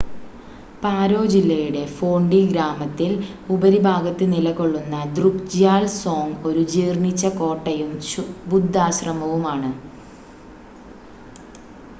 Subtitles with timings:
[0.83, 3.11] പാരോ ജില്ലയുടെ ഫോണ്ടി ഗ്രാമത്തിൽ
[3.55, 7.93] ഉപരിഭാഗത്ത് നിലകൊള്ളുന്ന ദ്രുക്ജ്യാൽ സോങ് ഒരു ജീർണ്ണിച്ച കോട്ടയും
[8.49, 9.71] ബുദ്ധാശ്രമവുമാണ്